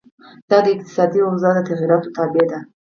[0.49, 2.59] دا د اقتصادي اوضاع د تغیراتو تابع ده.